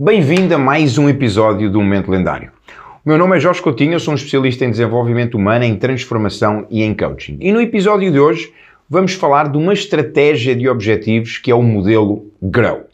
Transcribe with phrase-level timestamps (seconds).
[0.00, 2.52] Bem-vindo a mais um episódio do Momento Lendário.
[3.04, 6.68] O meu nome é Jorge Coutinho, eu sou um especialista em desenvolvimento humano, em transformação
[6.70, 7.36] e em coaching.
[7.40, 8.54] E no episódio de hoje
[8.88, 12.84] vamos falar de uma estratégia de objetivos que é o modelo GROW.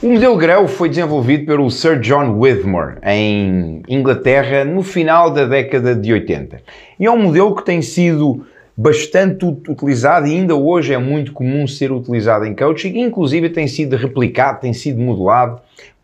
[0.00, 5.96] O modelo GROW foi desenvolvido pelo Sir John Withmore em Inglaterra no final da década
[5.96, 6.62] de 80.
[7.00, 11.66] E é um modelo que tem sido bastante utilizado e ainda hoje é muito comum
[11.66, 15.60] ser utilizado em coaching, inclusive tem sido replicado, tem sido modelado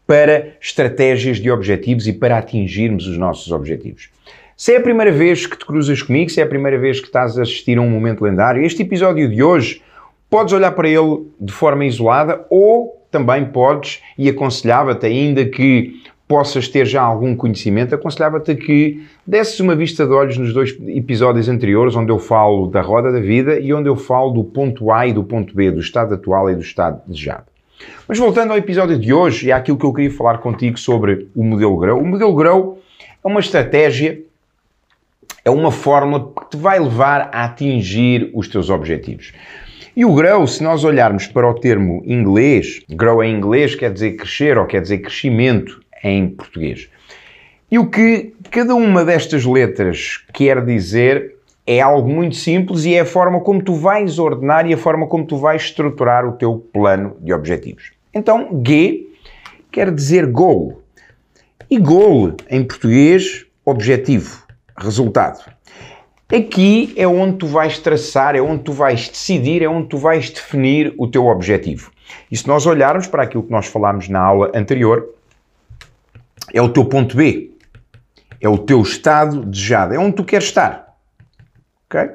[0.07, 4.11] para estratégias de objetivos e para atingirmos os nossos objetivos.
[4.57, 7.07] Se é a primeira vez que te cruzas comigo, se é a primeira vez que
[7.07, 9.83] estás a assistir a um momento lendário, este episódio de hoje
[10.31, 16.67] podes olhar para ele de forma isolada ou também podes, e aconselhava-te, ainda que possas
[16.69, 21.95] ter já algum conhecimento, aconselhava-te que desses uma vista de olhos nos dois episódios anteriores,
[21.95, 25.13] onde eu falo da roda da vida e onde eu falo do ponto A e
[25.13, 27.45] do ponto B, do estado atual e do estado desejado.
[28.09, 31.45] Mas voltando ao episódio de hoje e àquilo que eu queria falar contigo sobre o
[31.45, 32.01] modelo Grow.
[32.01, 32.83] O modelo Grow
[33.23, 34.21] é uma estratégia,
[35.45, 39.33] é uma fórmula que te vai levar a atingir os teus objetivos.
[39.95, 44.13] E o grow, se nós olharmos para o termo inglês, grow em inglês quer dizer
[44.17, 46.89] crescer ou quer dizer crescimento em português.
[47.71, 51.35] E o que cada uma destas letras quer dizer
[51.67, 55.07] é algo muito simples e é a forma como tu vais ordenar e a forma
[55.09, 57.91] como tu vais estruturar o teu plano de objetivos.
[58.15, 59.09] Então, G
[59.73, 60.81] quer dizer goal.
[61.69, 64.47] E goal, em português, objetivo,
[64.79, 65.41] resultado.
[66.33, 70.31] Aqui é onde tu vais traçar, é onde tu vais decidir, é onde tu vais
[70.31, 71.91] definir o teu objetivo.
[72.31, 75.16] E se nós olharmos para aquilo que nós falámos na aula anterior,
[76.57, 77.51] é o teu ponto B.
[78.41, 79.95] É o teu estado desejado.
[79.95, 80.97] É onde tu queres estar.
[81.87, 82.09] Ok?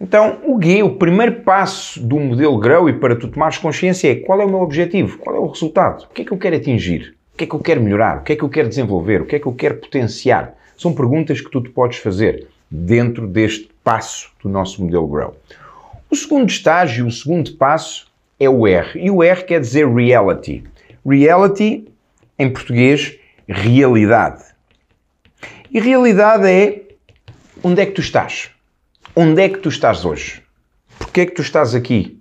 [0.00, 4.16] Então, o G, o primeiro passo do modelo Grow e para tu tomares consciência é
[4.16, 6.56] qual é o meu objetivo, qual é o resultado, o que é que eu quero
[6.56, 9.22] atingir, o que é que eu quero melhorar, o que é que eu quero desenvolver,
[9.22, 10.54] o que é que eu quero potenciar.
[10.76, 15.36] São perguntas que tu te podes fazer dentro deste passo do nosso modelo Grow.
[16.10, 18.06] O segundo estágio, o segundo passo,
[18.38, 19.00] é o R.
[19.00, 20.62] E o R quer dizer reality.
[21.06, 21.88] Reality,
[22.38, 23.15] em português,
[23.48, 24.44] realidade.
[25.70, 26.82] E realidade é
[27.62, 28.50] onde é que tu estás?
[29.14, 30.42] Onde é que tu estás hoje?
[30.98, 32.20] Porquê é que tu estás aqui?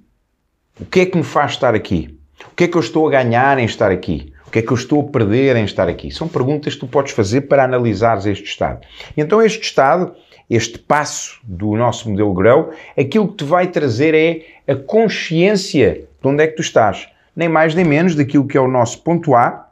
[0.80, 2.18] O que é que me faz estar aqui?
[2.48, 4.34] O que é que eu estou a ganhar em estar aqui?
[4.46, 6.12] O que é que eu estou a perder em estar aqui?
[6.12, 8.82] São perguntas que tu podes fazer para analisares este estado.
[9.18, 10.16] Então, este estado
[10.50, 16.28] este passo do nosso modelo Grow, aquilo que te vai trazer é a consciência de
[16.28, 17.08] onde é que tu estás.
[17.36, 19.65] Nem mais nem menos daquilo que é o nosso ponto A,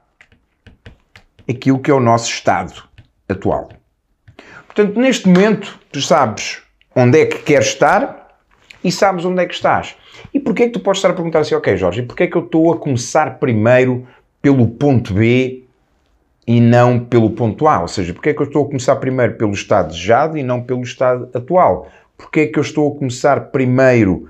[1.49, 2.83] aquilo que é o nosso estado
[3.27, 3.69] atual.
[4.65, 6.61] Portanto, neste momento, tu sabes
[6.95, 8.37] onde é que queres estar
[8.83, 9.95] e sabes onde é que estás.
[10.33, 12.27] E porquê é que tu podes estar a perguntar assim, ok Jorge, e porquê é
[12.27, 14.07] que eu estou a começar primeiro
[14.41, 15.63] pelo ponto B
[16.45, 17.81] e não pelo ponto A.
[17.81, 20.61] Ou seja, porque é que eu estou a começar primeiro pelo estado desejado e não
[20.61, 21.87] pelo estado atual?
[22.17, 24.29] Porque é que eu estou a começar primeiro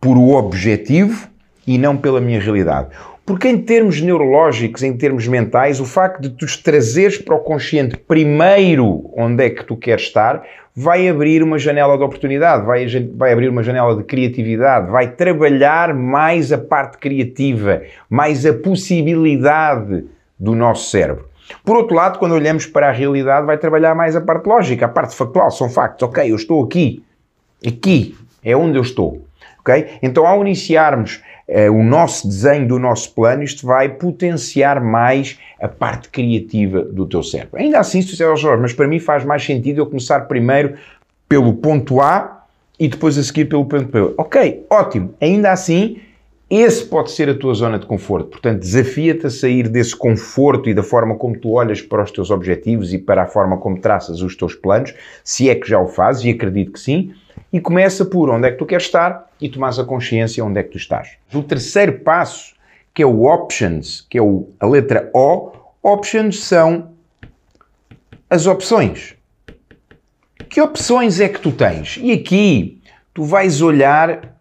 [0.00, 1.28] por o objetivo
[1.66, 2.88] e não pela minha realidade?
[3.24, 7.96] Porque em termos neurológicos, em termos mentais, o facto de tu trazeres para o consciente
[7.96, 10.42] primeiro onde é que tu queres estar,
[10.74, 15.94] vai abrir uma janela de oportunidade, vai, vai abrir uma janela de criatividade, vai trabalhar
[15.94, 20.04] mais a parte criativa, mais a possibilidade
[20.38, 21.28] do nosso cérebro.
[21.64, 24.88] Por outro lado, quando olhamos para a realidade, vai trabalhar mais a parte lógica, a
[24.88, 26.08] parte factual, são factos.
[26.08, 27.04] Ok, eu estou aqui,
[27.66, 29.24] aqui é onde eu estou.
[29.60, 29.86] Ok?
[30.02, 35.68] Então, ao iniciarmos eh, o nosso desenho do nosso plano, isto vai potenciar mais a
[35.68, 37.60] parte criativa do teu cérebro.
[37.60, 40.74] Ainda assim, se tu disser, Jorge, mas para mim faz mais sentido eu começar primeiro
[41.28, 42.44] pelo ponto A
[42.78, 44.14] e depois a seguir pelo ponto B.
[44.16, 45.14] Ok, ótimo.
[45.20, 45.98] Ainda assim,
[46.48, 48.30] esse pode ser a tua zona de conforto.
[48.30, 52.30] Portanto, desafia-te a sair desse conforto e da forma como tu olhas para os teus
[52.30, 55.86] objetivos e para a forma como traças os teus planos, se é que já o
[55.86, 57.12] fazes, e acredito que sim,
[57.52, 60.62] e começa por onde é que tu queres estar e tomas a consciência onde é
[60.62, 61.16] que tu estás.
[61.32, 62.54] O terceiro passo,
[62.94, 64.22] que é o options, que é
[64.60, 66.90] a letra O, options são
[68.28, 69.16] as opções.
[70.48, 71.98] Que opções é que tu tens?
[72.00, 72.80] E aqui
[73.14, 74.36] tu vais olhar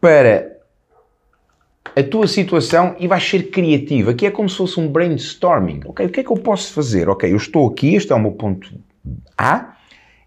[0.00, 0.56] para
[1.96, 4.10] a tua situação e vais ser criativo.
[4.10, 5.80] Aqui é como se fosse um brainstorming.
[5.86, 7.08] Ok, o que é que eu posso fazer?
[7.08, 8.70] Ok, eu estou aqui, este é o meu ponto
[9.38, 9.75] A,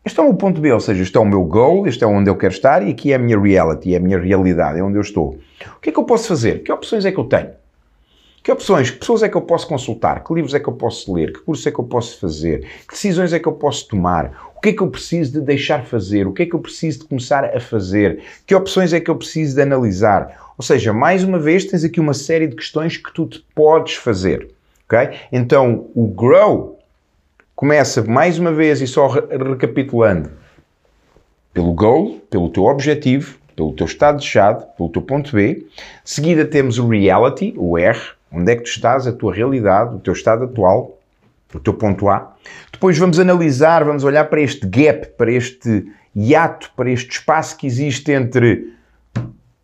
[0.10, 2.08] este é o meu ponto B, ou seja, este é o meu goal, este é
[2.08, 4.84] onde eu quero estar e aqui é a minha reality, é a minha realidade, é
[4.84, 5.38] onde eu estou.
[5.78, 6.64] O que é que eu posso fazer?
[6.64, 7.52] Que opções é que eu tenho?
[8.42, 10.24] Que opções, que pessoas é que eu posso consultar?
[10.24, 11.32] Que livros é que eu posso ler?
[11.32, 12.62] Que curso é que eu posso fazer?
[12.88, 14.52] Que decisões é que eu posso tomar?
[14.56, 16.26] O que é que eu preciso de deixar fazer?
[16.26, 18.24] O que é que eu preciso de começar a fazer?
[18.48, 20.54] Que opções é que eu preciso de analisar?
[20.58, 23.94] Ou seja, mais uma vez, tens aqui uma série de questões que tu te podes
[23.94, 24.50] fazer.
[24.88, 25.12] ok?
[25.32, 26.79] Então, o grow
[27.60, 30.32] começa mais uma vez e só recapitulando
[31.54, 35.56] pelo goal, pelo teu objetivo, pelo teu estado desejado, pelo teu ponto B.
[35.56, 35.66] De
[36.06, 38.00] seguida temos o reality, o R,
[38.32, 40.98] onde é que tu estás, a tua realidade, o teu estado atual,
[41.54, 42.34] o teu ponto A.
[42.72, 45.86] Depois vamos analisar, vamos olhar para este gap, para este
[46.16, 48.74] hiato, para este espaço que existe entre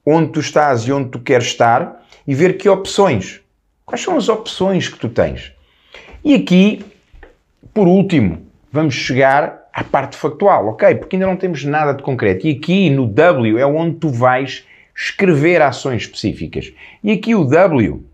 [0.06, 3.40] onde tu estás e onde tu queres estar e ver que opções.
[3.86, 5.54] Quais são as opções que tu tens?
[6.26, 6.84] E aqui,
[7.74, 10.96] por último, vamos chegar à parte factual, ok?
[10.96, 12.48] Porque ainda não temos nada de concreto.
[12.48, 14.66] E aqui no W é onde tu vais
[14.96, 16.74] escrever ações específicas.
[17.04, 18.06] E aqui o W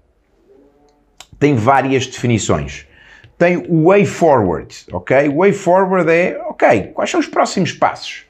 [1.40, 2.88] tem várias definições.
[3.38, 5.28] Tem o way forward, ok?
[5.30, 8.26] O way forward é, ok, quais são os próximos passos?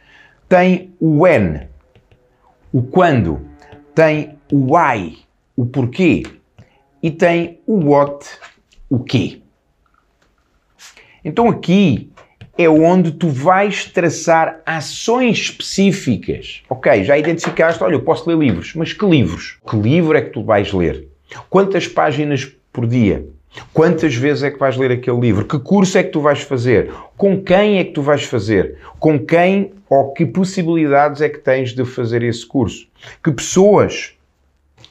[0.47, 1.67] Tem o when,
[2.71, 3.45] o quando,
[3.93, 5.17] tem o why,
[5.55, 6.23] o porquê,
[7.03, 8.25] e tem o what,
[8.89, 9.41] o quê.
[11.23, 12.09] Então aqui
[12.57, 16.61] é onde tu vais traçar ações específicas.
[16.69, 19.57] Ok, já identificaste, olha, eu posso ler livros, mas que livros?
[19.69, 21.07] Que livro é que tu vais ler?
[21.49, 23.25] Quantas páginas por dia?
[23.73, 25.45] Quantas vezes é que vais ler aquele livro?
[25.45, 26.91] Que curso é que tu vais fazer?
[27.17, 28.77] Com quem é que tu vais fazer?
[28.99, 32.87] Com quem ou que possibilidades é que tens de fazer esse curso?
[33.23, 34.13] Que pessoas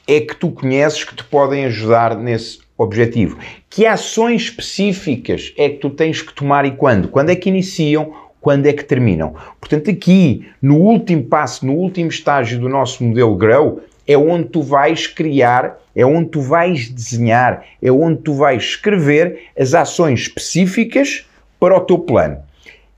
[0.07, 3.37] é que tu conheces que te podem ajudar nesse objetivo?
[3.69, 7.07] Que ações específicas é que tu tens que tomar e quando?
[7.07, 8.13] Quando é que iniciam?
[8.39, 9.35] Quando é que terminam?
[9.59, 14.61] Portanto, aqui, no último passo, no último estágio do nosso modelo Grow, é onde tu
[14.61, 21.27] vais criar, é onde tu vais desenhar, é onde tu vais escrever as ações específicas
[21.59, 22.39] para o teu plano.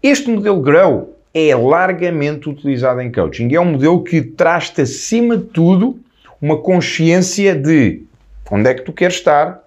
[0.01, 3.53] Este modelo Grow é largamente utilizado em coaching.
[3.53, 5.99] É um modelo que traz-te, acima de tudo,
[6.41, 8.03] uma consciência de
[8.51, 9.62] onde é que tu queres estar,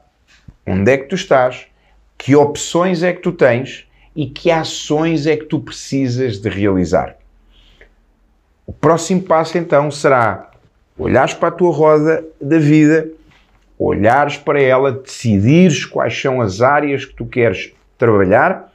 [0.67, 1.67] onde é que tu estás,
[2.19, 7.17] que opções é que tu tens e que ações é que tu precisas de realizar.
[8.67, 10.51] O próximo passo então será
[10.99, 13.09] olhares para a tua roda da vida,
[13.79, 18.73] olhares para ela, decidires quais são as áreas que tu queres trabalhar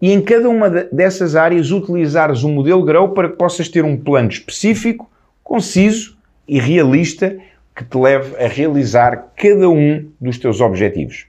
[0.00, 3.96] e em cada uma dessas áreas utilizares um modelo Grow para que possas ter um
[3.96, 5.10] plano específico,
[5.42, 6.16] conciso
[6.46, 7.36] e realista
[7.76, 11.26] que te leve a realizar cada um dos teus objetivos.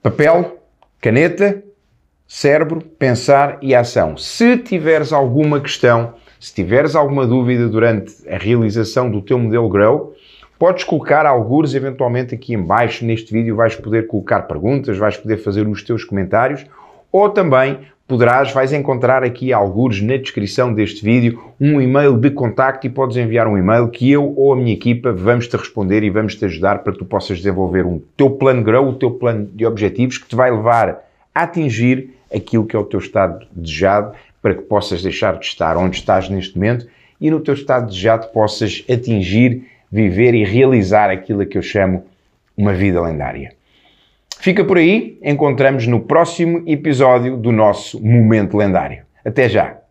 [0.00, 0.60] Papel,
[1.00, 1.60] caneta,
[2.26, 4.16] cérebro, pensar e ação.
[4.16, 10.14] Se tiveres alguma questão, se tiveres alguma dúvida durante a realização do teu modelo Grow,
[10.56, 15.66] podes colocar alguns eventualmente aqui embaixo neste vídeo, vais poder colocar perguntas, vais poder fazer
[15.66, 16.64] os teus comentários
[17.10, 22.86] ou também poderás, vais encontrar aqui alguns na descrição deste vídeo um e-mail de contacto
[22.86, 26.10] e podes enviar um e-mail que eu ou a minha equipa vamos te responder e
[26.10, 29.46] vamos te ajudar para que tu possas desenvolver um teu plano grow, o teu plano
[29.52, 31.02] de objetivos que te vai levar
[31.34, 35.76] a atingir aquilo que é o teu estado desejado para que possas deixar de estar
[35.76, 36.86] onde estás neste momento
[37.20, 42.04] e no teu estado desejado possas atingir, viver e realizar aquilo que eu chamo
[42.56, 43.55] uma vida lendária.
[44.46, 49.02] Fica por aí, encontramos no próximo episódio do nosso Momento Lendário.
[49.24, 49.85] Até já!